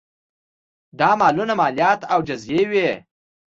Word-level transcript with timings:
دا 0.99 1.09
مالونه 1.19 1.53
مالیات 1.61 2.01
او 2.13 2.19
جزیې 2.27 2.61
وې 2.69 2.89